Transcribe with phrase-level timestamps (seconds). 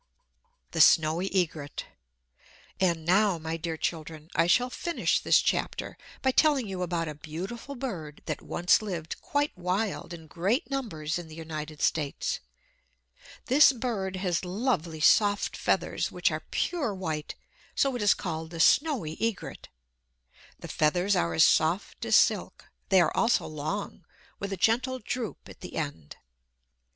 [0.71, 1.85] The Snowy Egret
[2.79, 7.13] And now, my dear children, I shall finish this chapter by telling you about a
[7.13, 12.39] beautiful bird that once lived quite wild in great numbers in the United States.
[13.45, 17.35] This bird has lovely soft feathers, which are pure white;
[17.75, 19.67] so it is called the snowy egret.
[20.57, 22.65] The feathers are as soft as silk.
[22.89, 24.05] They are also long,
[24.39, 26.15] with a gentle droop at the end.